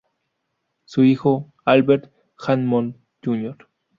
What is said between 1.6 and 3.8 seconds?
Albert Hammond Jr.